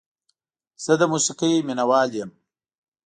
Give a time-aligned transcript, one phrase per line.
[0.83, 2.29] زه د موسیقۍ مینه وال یم.